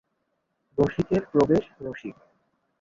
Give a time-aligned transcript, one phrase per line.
[0.77, 2.15] রসিকের প্রবেশ রসিক।